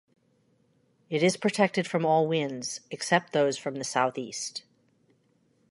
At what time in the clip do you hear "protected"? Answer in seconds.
1.37-1.85